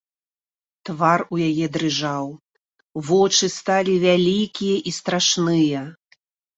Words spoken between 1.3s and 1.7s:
у яе